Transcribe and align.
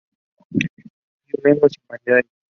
Estudió 0.49 1.39
lenguas 1.43 1.73
y 1.77 1.81
humanidades. 1.87 2.25